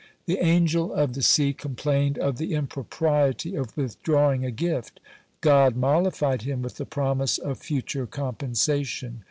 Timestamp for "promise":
6.87-7.37